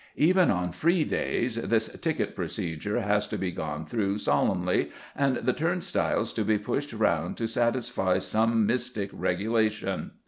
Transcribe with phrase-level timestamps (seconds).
[0.17, 5.53] Even on "free days" this "ticket" procedure has to be gone through solemnly, and the
[5.53, 10.09] turnstiles to be pushed round to satisfy some mystic regulation.